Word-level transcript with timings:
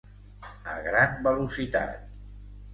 A 0.77 0.77
gran 0.87 1.15
velocitat. 1.29 2.13